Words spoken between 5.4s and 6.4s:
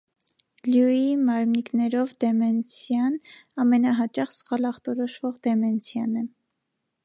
դեմենցիան է։